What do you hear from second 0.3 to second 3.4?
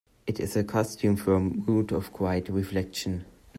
is a costume for a mood of quiet reflection.